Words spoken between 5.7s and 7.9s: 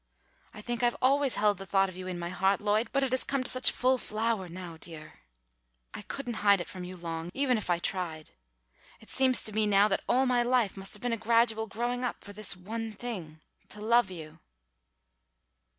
I couldn't hide it from you long, even if I